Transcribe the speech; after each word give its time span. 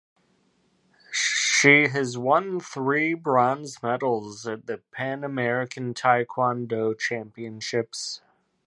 She 1.11 1.89
has 1.89 2.17
won 2.17 2.59
three 2.59 3.13
bronze 3.13 3.83
medals 3.83 4.47
at 4.47 4.65
the 4.65 4.79
Pan 4.91 5.23
American 5.23 5.93
Taekwondo 5.93 6.97
Championships. 6.97 8.19